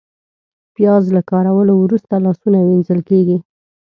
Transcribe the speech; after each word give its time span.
پیاز 0.75 1.03
له 1.15 1.21
کارولو 1.29 1.73
وروسته 1.77 2.13
لاسونه 2.25 2.59
وینځل 2.61 2.99
کېږي 3.09 3.37